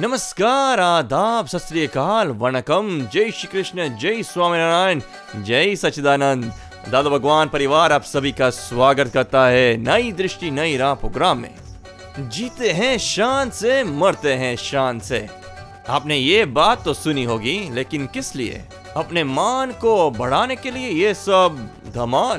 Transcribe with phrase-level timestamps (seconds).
[0.00, 1.96] नमस्कार, आदाब, सत
[2.26, 5.00] वणकम। जय श्री कृष्ण, जय स्वामीनारायण,
[5.42, 6.52] जय सचिदानंद
[6.88, 11.54] दादा भगवान परिवार, आप सभी का स्वागत करता है नई दृष्टि, नई राह प्रोग्राम में।
[12.18, 15.28] जीते हैं, शान से, मरते हैं, शान से।
[15.88, 18.64] आपने ये बात तो सुनी होगी, लेकिन किस लिए?
[18.96, 22.38] अपने मान को बढ़ाने के लिए ये सब धमाल।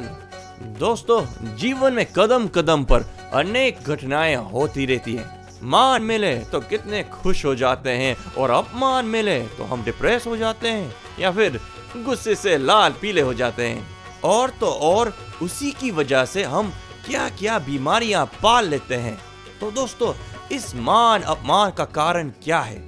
[0.62, 7.04] दोस्तों, जीवन में कदम कदम पर अनेक घटनाएँ होती रहती हैं। मान मिले तो कितने
[7.04, 11.60] खुश हो जाते हैं और अपमान मिले तो हम डिप्रेस हो जाते हैं या फिर
[11.98, 13.88] गुस्से से लाल पीले हो जाते हैं।
[14.24, 16.72] और तो और उसी की वजह से हम
[17.06, 19.18] क्या क्या बीमारियाँ पाल लेते हैं।
[19.62, 20.14] तो दोस्तों,
[20.52, 22.80] इस मान अपमान का कारण क्या है?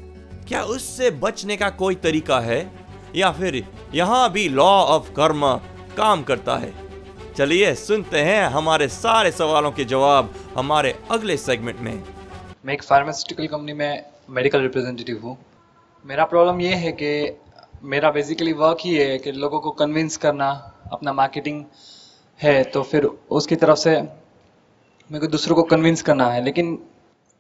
[0.48, 2.72] क्या उससे बचने का कोई तरीका है?
[3.16, 3.64] या फिर
[3.96, 5.54] यहाँ भी लॉ ऑफ़ कर्म
[5.98, 6.74] काम करता है?
[7.38, 12.04] चलिए सुनते हैं हमारे सारे सवालों के जवाब हमारे अगले सेगमेंट में।
[12.64, 15.38] मैं एक फार्मास्यूटिकल कंपनी में मेडिकल रिप्रेजेंटेटिव हूँ।
[16.06, 17.10] मेरा प्रॉब्लम ये है कि
[17.84, 20.48] मेरा बेसिकली वर्क ही है कि लोगों को कन्विंस करना
[20.94, 21.64] अपना मार्केटिंग
[22.40, 26.76] है तो फिर उसकी तरफ़ से मेरे को दूसरों को कन्विंस करना है। लेकिन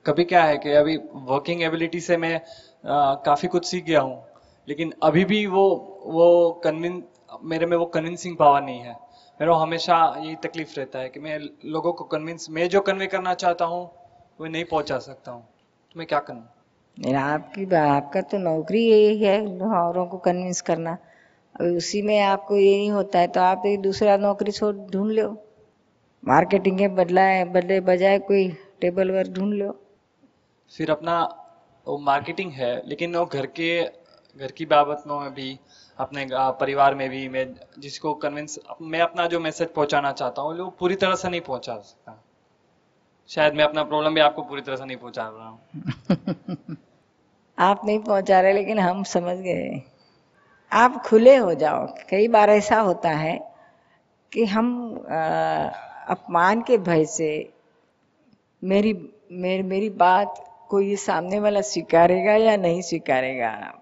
[0.06, 2.40] कभी क्या है कि अभी वर्किंग एबिलिटी से मैं
[3.26, 4.22] काफ़ी कुछ सीख गया हूँ,
[4.68, 5.66] लेकिन अभी भी वो
[6.06, 7.04] वो कन्विन
[7.44, 9.00] मेरे में वो कन्विंसिंग पावर नहीं है।
[9.40, 13.34] मेरा हमेशा यही तकलीफ़ रहता है कि मैं लोगों को कन्विंस मैं जो कन्वे करना
[13.36, 13.92] चाहता हूँ
[14.40, 16.44] वो नहीं पहुँचा सकता हूँ। तो मैं क्या करूँ
[16.98, 19.38] मेरा आपकी आपका तो नौकरी यही है
[19.74, 20.98] औरों को कन्विंस करना।
[21.56, 25.12] अभी उसी में आपको ये नहीं होता है तो आप एक दूसरा नौकरी छोड़ ढूंढ
[25.12, 25.28] लो।
[26.24, 28.48] मार्केटिंग के बदला है बदले बजाय कोई
[28.82, 29.72] टेबल वर्क ढूंढ लो।
[30.72, 31.22] फिर अपना
[31.88, 35.58] वो मार्केटिंग है लेकिन वो घर के घर की बाबतों में भी
[35.98, 36.28] अपने
[36.60, 37.46] परिवार में भी मैं
[37.80, 41.78] जिसको कन्विंस मैं अपना जो मैसेज पहुंचाना चाहता हूँ वो पूरी तरह से नहीं पहुँचा
[41.80, 42.22] सकता।
[43.30, 45.60] शायद मैं अपना प्रॉब्लम भी आपको पूरी तरह से नहीं पहुँचा रहा हूँ।
[47.60, 49.82] आप नहीं पहुँचा रहे लेकिन हम समझ गए।
[50.72, 53.54] आप खुले हो जाओ। कई बार ऐसा होता है
[54.34, 55.16] कि हम आ,
[56.08, 57.54] अपमान के भय से
[58.64, 63.80] मेरी मेरी मेरी बात कोई सामने वाला स्वीकारेगा या नहीं स्वीकारेगा?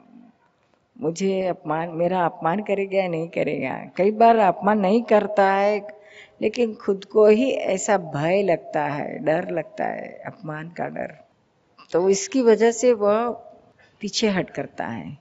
[1.02, 3.86] मुझे अपमान मेरा अपमान करेगा या नहीं करेगा?
[3.96, 6.01] कई बार अपमान नहीं करता है
[6.42, 11.18] लेकिन खुद को ही ऐसा भय लगता है, डर लगता है, अपमान का डर।
[11.92, 13.30] तो इसकी वजह से वह
[14.00, 15.18] पीछे हट करता है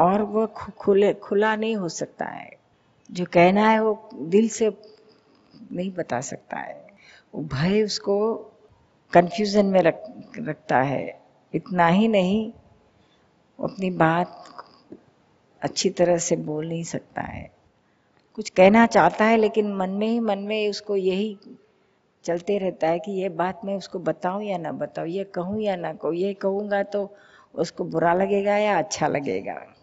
[0.00, 2.50] और वह खुले, खुला नहीं हो सकता है।
[3.10, 4.70] जो कहना है वो दिल से
[5.72, 6.86] नहीं बता सकता है।
[7.34, 8.34] वो भय उसको
[9.12, 11.20] कंफ्यूजन में रख, रखता है।
[11.54, 12.52] इतना ही नहीं
[13.60, 14.44] अपनी बात
[15.62, 17.53] अच्छी तरह से बोल नहीं सकता है।
[18.34, 21.38] कुछ कहना चाहता है, लेकिन मन में ही, मन में उसको यही
[22.24, 25.76] चलते रहता है कि ये बात मैं उसको बताऊँ या ना बताऊँ, ये कहूँ या
[25.76, 27.16] ना कहूँ, ये कहूँगा तो
[27.54, 29.74] उसको बुरा लगेगा या अच्छा लगेगा।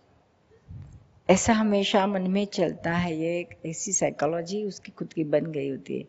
[1.29, 5.69] ऐसा हमेशा मन में चलता है, ये एक ऐसी साइकोलॉजी उसकी खुद की बन गई
[5.69, 6.07] होती है।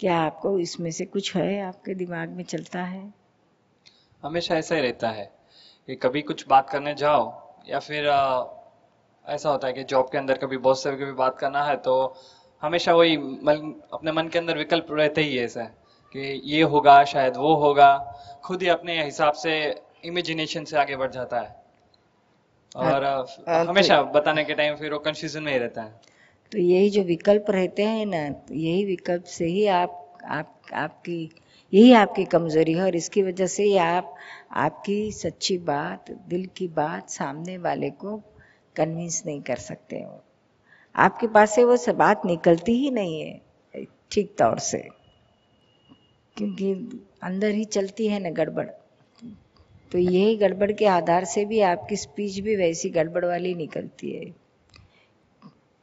[0.00, 3.14] क्या आपको इसमें से कुछ है आपके दिमाग में चलता है?
[4.22, 5.32] हमेशा ऐसा ही रहता है
[5.86, 8.04] कि कभी कुछ बात करने जाओ या फिर
[9.26, 11.94] ऐसा होता है कि जॉब के अंदर कभी बॉस से कभी बात करना है तो
[12.62, 15.64] हमेशा वही मन, अपने मन के अंदर विकल्प रहते ही है ऐसा
[16.14, 17.90] कि ये होगा शायद वो होगा।
[18.44, 19.54] खुद ही अपने हिसाब से
[20.04, 21.62] इमेजिनेशन से आगे बढ़ जाता है।
[22.76, 26.00] और आ, आ, हमेशा बताने के टाइम फिर वो कंफ्यूजन में ही रहता है।
[26.52, 31.18] तो यही जो विकल्प रहते हैं ना तो यही विकल्प से ही आप आप आपकी
[31.72, 34.14] यही आपकी कमज़ोरी है और इसकी वजह से ही आप
[34.52, 38.20] आपकी सच्ची बात दिल की बात सामने वाले को
[38.76, 40.22] कन्विंस नहीं कर सकते हो।
[40.96, 43.40] आपके पास से वो सब बात निकलती ही नहीं है,
[44.10, 44.88] ठीक तौर से।
[46.36, 46.72] क्योंकि
[47.22, 48.66] अंदर ही चलती है ना गड़बड़।
[49.92, 54.34] तो यही गड़बड़ के आधार से भी आपकी स्पीच भी वैसी गड़बड़ वाली निकलती है।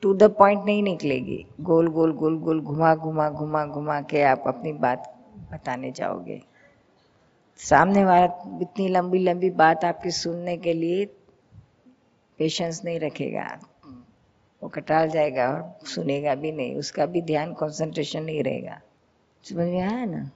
[0.01, 4.43] टू द पॉइंट नहीं निकलेगी। गोल गोल गोल गोल घुमा घुमा घुमा घुमा के आप
[4.47, 6.41] अपनी बात बताने जाओगे।
[7.57, 8.25] सामने वाला
[8.61, 11.05] इतनी लंबी लंबी बात आपकी सुनने के लिए
[12.41, 13.47] पेशेंस नहीं रखेगा।
[14.63, 18.81] वो कटाल जाएगा और सुनेगा भी नहीं उसका भी ध्यान कंसंट्रेशन नहीं रहेगा।
[19.43, 20.31] समझ में आया ना?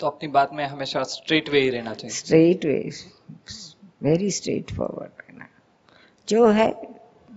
[0.00, 2.90] तो अपनी बात में हमेशा स्ट्रेट वे ही रहना चाहिए। Straight way
[4.02, 5.48] very straightforward रहना।
[6.28, 6.70] जो है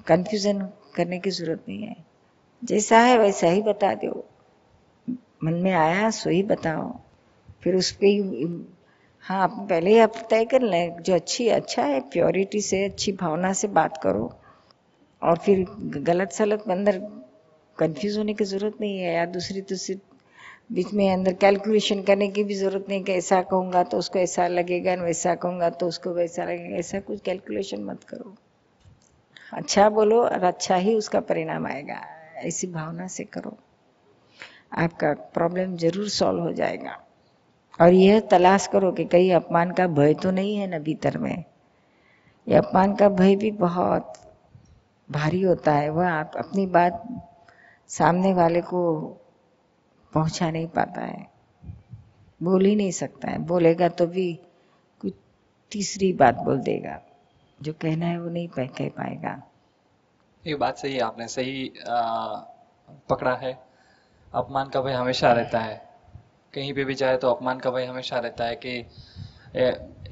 [0.08, 1.96] कंफ्यूजन करने की ज़रूरत नहीं है।
[2.64, 4.26] जैसा है वैसा ही बता दो।
[5.44, 7.00] मन में आया सो ही बताओ।
[7.62, 8.06] फिर उस पर
[9.26, 13.12] हाँ आप पहले ही आप तय कर लें, जो अच्छी अच्छा है प्योरिटी से, अच्छी
[13.12, 14.32] भावना से बात करो।
[15.22, 15.66] और फिर
[16.00, 16.98] गलत सलत अंदर
[17.78, 19.96] कंफ्यूज होने की ज़रूरत नहीं है, या दूसरी दूसरी
[20.72, 24.48] बीच में अंदर कैलकुलेशन करने की भी ज़रूरत नहीं कि ऐसा कहूँगा तो उसको ऐसा
[24.48, 28.36] लगेगा, वैसा कहूँगा तो उसको वैसा लगेगा। ऐसा कुछ कैलकुलेशन मत करो।
[29.54, 32.02] अच्छा बोलो और अच्छा ही उसका परिणाम आएगा।
[32.44, 33.58] ऐसी भावना से करो।
[34.78, 36.98] आपका प्रॉब्लम ज़रूर सॉल्व हो जाएगा।
[37.82, 41.44] और यह तलाश करो कि कहीं अपमान का भय तो नहीं है ना भीतर में।
[42.48, 44.14] ये अपमान का भय भी बहुत
[45.12, 47.04] भारी होता है। वह आप अपनी बात
[47.88, 49.02] सामने वाले को
[50.14, 51.32] पहुँचा नहीं पाता है।
[52.44, 54.40] बोल ही नहीं सकता है। बोलेगा तो भी
[55.02, 55.14] कुछ
[55.72, 57.02] तीसरी बात बोल देगा।
[57.62, 59.44] जो कहना है वो नहीं कह पाएगा।
[60.48, 62.36] ये बात सही आपने सही आ,
[63.10, 63.60] पकड़ा है।
[64.34, 65.91] अपमान का भय हमेशा रहता है।
[66.54, 68.78] कहीं पे भी जाए तो अपमान का भय हमेशा रहता है कि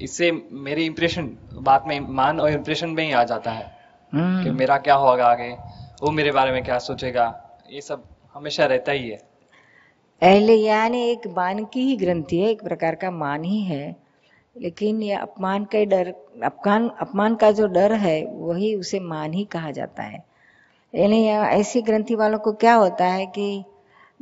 [0.00, 1.26] इससे मेरी इंप्रेशन
[1.62, 3.70] बात में मान और इंप्रेशन में ही आ जाता है
[4.12, 5.50] हम्म। कि मेरा क्या होगा आगे
[6.02, 7.26] वो मेरे बारे में क्या सोचेगा
[7.70, 8.04] ये सब
[8.34, 9.18] हमेशा रहता ही है
[10.22, 13.84] अहले यानी एक मान की ही ग्रंथि है एक प्रकार का मान ही है
[14.56, 16.12] लेकिन ये अपमान का डर
[16.44, 20.24] अपमान अपमान का जो डर है वही उसे मान ही कहा जाता है
[20.94, 23.46] यानी ऐसी ग्रंथि वालों को क्या होता है कि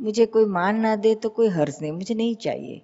[0.01, 2.81] मुझे कोई मान ना दे तो कोई हर्ज नहीं, मुझे नहीं चाहिए।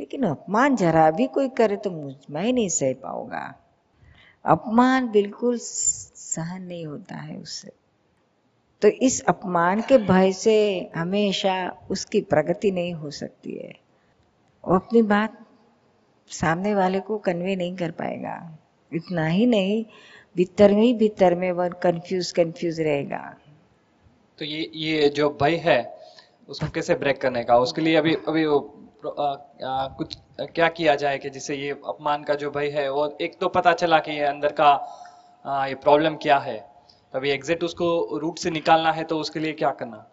[0.00, 3.54] लेकिन अपमान जरा भी कोई करे तो मुझ, मैं नहीं सह पाऊँगा।
[4.44, 7.72] अपमान बिल्कुल सहन नहीं होता है उससे।
[8.82, 13.74] तो इस अपमान के भय से हमेशा उसकी प्रगति नहीं हो सकती है।
[14.68, 15.46] वो अपनी बात
[16.28, 18.58] सामने वाले को कन्वे नहीं कर पाएगा।
[18.92, 19.84] इतना ही नहीं,
[20.36, 23.36] भीतर में ही भीतर में वह कंफ्यूज कंफ्यूज रहेगा।
[24.38, 26.01] तो ये ये जो भय है
[26.48, 27.56] उसको कैसे ब्रेक करने का?
[27.58, 28.58] उसके लिए अभी अभी वो
[29.04, 30.16] कुछ
[30.54, 33.72] क्या किया जाए कि जिससे ये अपमान का जो भय है, वो एक तो पता
[33.74, 36.56] चला कि ये अंदर का ये प्रॉब्लम क्या है।
[37.14, 40.04] अभी एग्जिट उसको रूट से निकालना है तो उसके लिए क्या करना?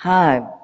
[0.00, 0.56] हाँ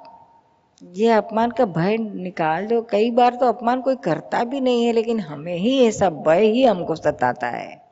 [0.82, 4.92] ये अपमान का भय निकाल दो। कई बार तो अपमान कोई करता भी नहीं है,
[4.92, 7.82] लेकिन हमें ही ऐसा भय ही हमको सताता है।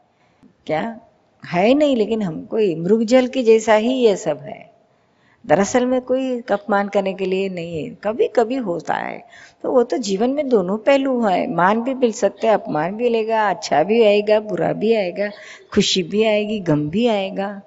[0.66, 1.00] क्या?
[1.42, 4.73] है नहीं, लेकिन हमको मृगजल के जैसा ही ये सब है।
[5.46, 9.24] दरअसल में कोई अपमान करने के लिए नहीं है। कभी कभी होता है।
[9.62, 13.08] तो वो तो जीवन में दोनों पहलू है। मान भी मिल सकते हैं अपमान भी
[13.08, 15.30] लेगा अच्छा भी आएगा बुरा भी आएगा
[15.74, 17.62] खुशी भी आएगी गम भी आएगा।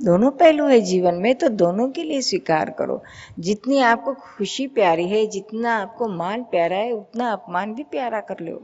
[0.00, 3.02] दोनों पहलू है जीवन में तो दोनों के लिए स्वीकार करो।
[3.38, 8.36] जितनी आपको खुशी प्यारी है जितना आपको मान प्यारा है उतना अपमान भी प्यारा कर
[8.40, 8.62] लो।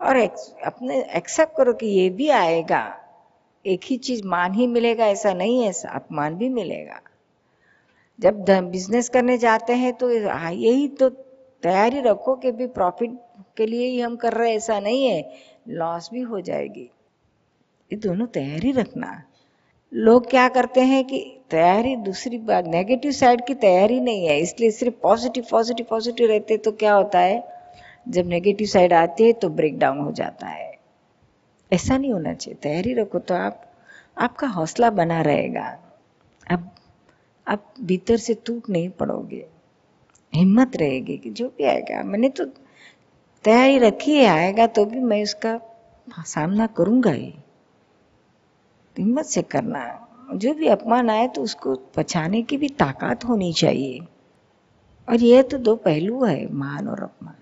[0.00, 0.32] और एक,
[0.66, 2.98] अपने एक्सेप्ट करो कि ये भी आएगा।
[3.66, 7.00] एक ही चीज़ मान ही मिलेगा ऐसा नहीं है अपमान भी मिलेगा।
[8.18, 11.08] जब बिज़नेस करने जाते हैं तो यही तो
[11.62, 13.18] तैयारी रखो कि भी प्रॉफिट
[13.56, 15.30] के लिए ही हम कर रहे हैं, ऐसा नहीं है।
[15.68, 16.90] लॉस भी हो जाएगी।
[17.90, 19.22] ये दोनों तैयारी रखना।
[19.92, 21.18] लोग क्या करते हैं कि
[21.50, 26.56] तैयारी दूसरी बात नेगेटिव साइड की तैयारी नहीं है, इसलिए सिर्फ़ पॉजिटिव पॉजिटिव पॉजिटिव रहते
[26.56, 27.42] तो क्या होता है?
[28.08, 30.70] जब नेगेटिव साइड आती है तो ब्रेक डाउन हो जाता है।
[31.72, 33.72] ऐसा नहीं होना चाहिए। तैयारी रखो तो आप,
[34.18, 35.66] आपका हौसला बना रहेगा।
[36.50, 36.70] अब
[37.48, 39.46] आप भीतर से टूट नहीं पड़ोगे।
[40.34, 42.44] हिम्मत रहेगी कि जो भी आएगा। मैंने तो
[43.44, 45.60] तैयारी रखी है, आएगा तो भी मैं उसका
[46.18, 47.34] सामना करूँगा ही।
[48.98, 54.00] हिम्मत से करना। जो भी अपमान आए तो उसको बचाने की भी ताकत होनी चाहिए।
[55.08, 57.34] और यह तो दो पहलू है, मान और अपमान।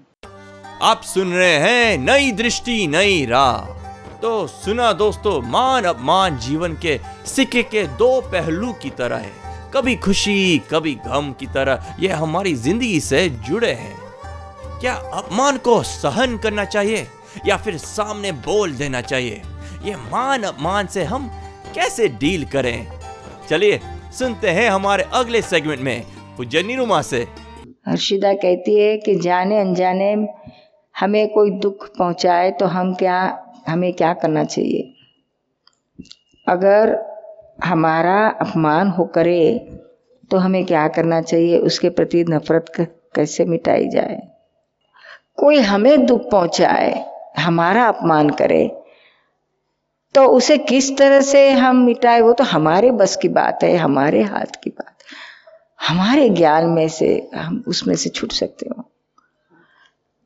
[0.83, 3.81] आप सुन रहे हैं नई दृष्टि, नई राह।
[4.19, 9.97] तो सुना दोस्तों, मान, अपमान जीवन के सिक्के के दो पहलू की तरह है। कभी
[9.97, 13.99] खुशी, कभी गम की तरह ये हमारी ज़िंदगी से जुड़े हैं।
[14.81, 17.07] क्या अपमान को सहन करना चाहिए
[17.47, 19.43] या फिर सामने बोल देना चाहिए?
[19.85, 21.29] ये मान अपमान से हम
[21.75, 22.87] कैसे डील करें?
[23.49, 23.81] चलिए,
[24.19, 26.05] सुनते हैं हमारे अगले सेगमेंट में
[26.37, 27.27] पूज्य निरुमा से।
[27.89, 30.13] हर्षिदा कहती है कि जाने अनजाने
[31.01, 34.95] हमें कोई दुख पहुँचाए तो हम क्या, हमें क्या करना चाहिए?
[36.47, 37.10] अगर
[37.65, 39.43] हमारा अपमान हो करे
[40.31, 41.59] तो हमें क्या करना चाहिए?
[41.59, 42.73] उसके प्रति नफरत
[43.15, 44.21] कैसे मिटाई जाए?
[45.39, 46.93] कोई हमें दुख पहुँचाए,
[47.39, 48.67] हमारा अपमान करे
[50.15, 52.21] तो उसे किस तरह से हम मिटाए?
[52.21, 54.97] वो तो हमारे बस की बात है, हमारे हाथ की बात।
[55.79, 58.85] हमारे ज्ञान में से हम उसमें से छूट सकते हो।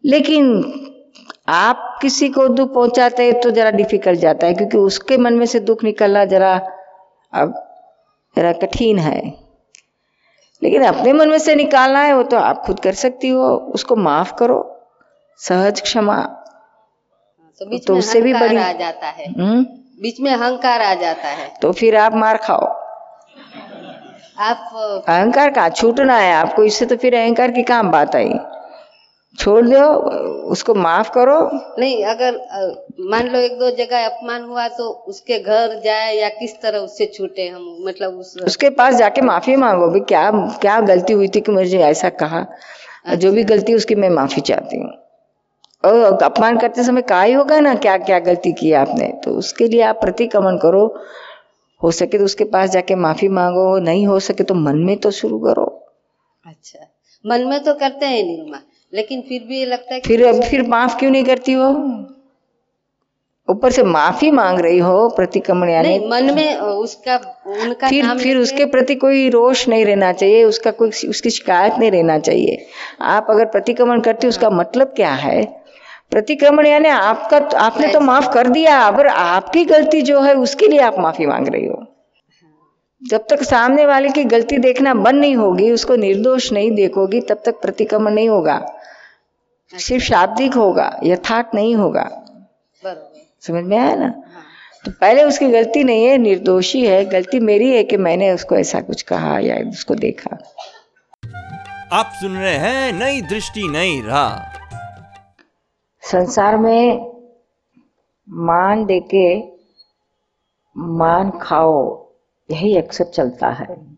[0.04, 0.46] लेकिन
[1.48, 5.46] आप किसी को दुख पहुंचाते हैं तो जरा डिफ़िकल्ट जाता है, क्योंकि उसके मन में
[5.46, 6.56] से दुख निकलना जरा
[7.34, 7.76] अब
[8.36, 9.44] जरा कठिन है।
[10.62, 13.96] लेकिन अपने मन में से निकालना है वो तो आप खुद कर सकती हो। उसको
[13.96, 14.88] माफ़ करो।
[15.38, 16.22] सहज क्षमा।
[17.58, 19.64] तो बीच तो में उससे भी बड़ी- आ जाता है। हम्म?
[20.02, 22.66] बीच में अहंकार आ जाता है। तो फिर आप मार खाओ।
[24.38, 24.70] आप
[25.08, 28.34] अहंकार का छूटना है। आपको इससे तो फिर अहंकार की काम बात आई?
[29.38, 29.84] छोड़ दो
[30.50, 31.38] उसको माफ़ करो।
[31.78, 32.36] नहीं अगर
[33.10, 37.06] मान लो एक दो जगह अपमान हुआ तो उसके घर जाए या किस तरह उससे
[37.14, 41.40] छूटे हम मतलब उस उसके पास जाके माफ़ी मांगो। भी क्या क्या गलती हुई थी
[41.40, 42.46] कि मुझे ऐसा कहा?
[43.14, 44.90] जो भी गलती उसकी मैं माफ़ी चाहती हूँ।
[45.84, 49.08] और अपमान करते समय कहा ही होगा ना क्या क्या गलती की आपने?
[49.24, 50.86] तो उसके लिए आप प्रतिक्रमण करो।
[51.80, 55.10] हो सके तो उसके पास जाके माफ़ी मांगो। नहीं हो सके तो मन में तो
[55.10, 55.64] शुरू करो।
[56.44, 56.86] अच्छा।
[57.24, 58.60] मन में तो करते हैं निर्मा
[58.94, 61.70] लेकिन फिर भी ये लगता है फिर अब फिर माफ़ क्यों नहीं करती हो
[63.48, 67.16] ऊपर से माफ़ी मांग रही हो प्रतिक्रमण यानी मन में उसका
[67.62, 71.74] उनका फिर नाम फिर उसके प्रति कोई रोष नहीं रहना चाहिए उसका कोई उसकी शिकायत
[71.78, 72.66] नहीं रहना चाहिए।
[73.02, 75.42] आप अगर प्रतिक्रमण करते हो उसका मतलब क्या है?
[76.10, 80.80] प्रतिक्रमण यानी आपका आपने तो माफ़ कर दिया अगर आपकी गलती जो है उसके लिए
[80.80, 81.84] आप माफ़ी मांग रही हो।
[83.02, 87.42] जब तक सामने वाले की गलती देखना बंद नहीं होगी उसको निर्दोष नहीं देखोगी तब
[87.46, 88.56] तक प्रतिक्रमण नहीं होगा।
[89.78, 92.24] सिर्फ़ शाब्दिक होगा यथार्थ नहीं होगा।
[93.40, 94.08] समझ में आया ना?
[94.84, 98.80] तो पहले उसकी गलती नहीं है निर्दोषी है। गलती मेरी है कि मैंने उसको ऐसा
[98.80, 100.38] कुछ कहा या उसको देखा।
[101.92, 104.58] आप सुन रहे हैं नई दृष्टि नई राह।
[106.02, 107.14] संसार में
[108.28, 109.40] मान देके
[110.76, 112.08] मान खाओ
[112.50, 113.94] यही अक्सर चलता है।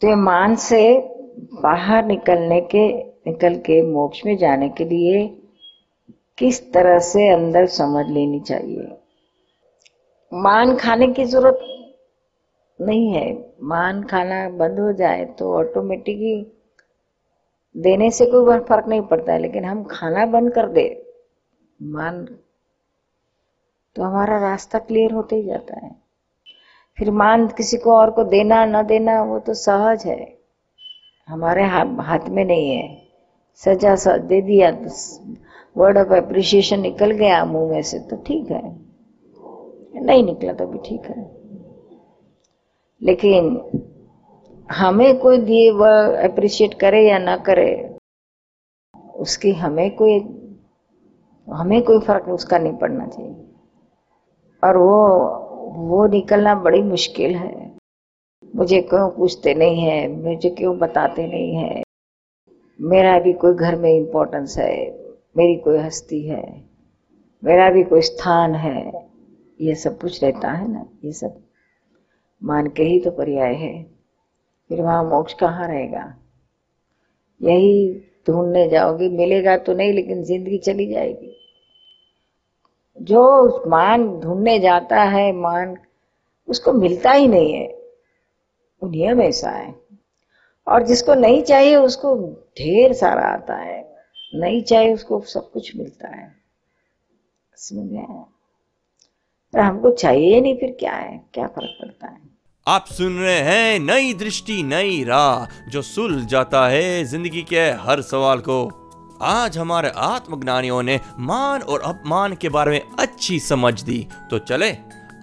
[0.00, 0.98] तो ये मान से
[1.38, 5.26] बाहर निकलने के निकल के मोक्ष में जाने के लिए
[6.38, 8.96] किस तरह से अंदर समझ लेनी चाहिए?
[10.32, 11.58] मान खाने की ज़रूरत
[12.78, 13.32] नहीं है।
[13.62, 16.34] मान खाना बंद हो जाए तो ऑटोमेटिक ही
[17.74, 20.84] देने से कोई फ़र्क नहीं पड़ता है। लेकिन हम खाना बंद कर दे,
[21.80, 22.24] मान
[23.96, 25.90] तो हमारा रास्ता क्लियर होते ही जाता है।
[26.98, 30.36] फिर मान किसी को और को देना, न देना, वो तो सहज है।
[31.28, 32.97] हमारे हाथ में नहीं है।
[33.62, 34.70] सजा सा दे दिया
[35.76, 38.62] वर्ड ऑफ़ अप्रिसिएशन निकल गया मुँह में से तो ठीक है।
[40.04, 41.22] नहीं निकला तो भी ठीक है।
[43.02, 43.46] लेकिन
[44.72, 47.96] हमें कोई दिए वह अप्रिशिएट करे या ना करे,
[49.16, 50.18] उसकी हमें कोई
[51.48, 53.34] हमें कोई फ़र्क उसका नहीं पड़ना चाहिए।
[54.62, 54.94] और वो
[55.88, 57.76] वो निकलना बड़ी मुश्किल है।
[58.56, 61.82] मुझे क्यों पूछते नहीं है, मुझे क्यों बताते नहीं है?
[62.78, 64.74] मेरा भी कोई घर में इम्पोर्टेंस है,
[65.36, 66.42] मेरी कोई हस्ती है,
[67.42, 69.08] मेरा भी कोई स्थान है,
[69.60, 71.40] ये सब कुछ रहता है ना, ये सब
[72.42, 73.82] मान के ही तो पर्याय है।
[74.70, 76.04] फिर वहाँ मोक्ष कहाँ रहेगा?
[77.40, 81.34] यही ढूँढने जाओगे, मिलेगा तो नहीं, लेकिन ज़िंदगी चली जाएगी।
[83.00, 85.76] जो मान ढूँढने जाता है, मान,
[86.48, 87.66] उसको मिलता ही नहीं है
[88.82, 89.87] नियम ऐसा है।
[90.68, 92.16] और जिसको नहीं चाहिए उसको
[92.58, 93.96] ढेर सारा आता है।
[94.34, 96.36] नहीं चाहिए उसको सब कुछ मिलता है।
[97.56, 98.04] समझ
[99.52, 101.24] पर हमको चाहिए नहीं, फिर क्या है?
[101.34, 102.20] क्या फ़र्क पड़ता है?
[102.68, 108.02] आप सुन रहे हैं नई दृष्टि, नई राह, जो सुल जाता है ज़िंदगी के हर
[108.02, 108.84] सवाल को।
[109.22, 114.70] आज हमारे आत्मज्ञानियों ने मान और अपमान के बारे में अच्छी समझ दी। तो चले,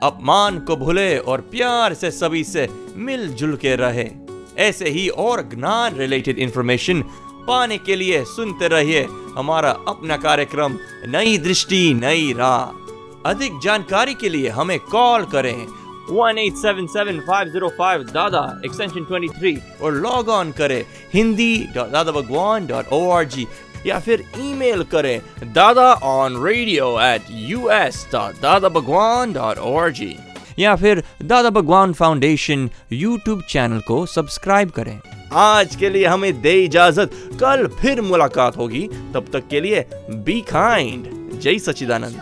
[0.03, 4.24] अपमान को भूले और प्यार से सभी से मिलजुल के रहे।
[4.59, 7.01] ऐसे ही और ज्ञान रिलेटेड इंफॉर्मेशन
[7.47, 9.07] पाने के लिए सुनते रहिए
[9.37, 15.67] हमारा अपना कार्यक्रम नई दृष्टि, नई राह। अधिक जानकारी के लिए हमें कॉल करें।
[16.09, 23.47] 1877505 दादा एक्सटेंशन 23 और लॉग ऑन करें। हिंदी दादा Bhagwan dot O R G
[23.85, 25.21] या फिर ईमेल करें,
[25.53, 30.15] Dada on radio at U S dot Dada Bhagwan dot O R G
[30.59, 34.99] या फिर Dada Bhagwan foundation YouTube channel को सब्सक्राइब करें।
[35.33, 40.41] आज के लिए हमें दे इजाज़त। कल फिर मुलाकात होगी। तब तक के लिए बी
[40.41, 42.21] काइंड जय सचिदानंद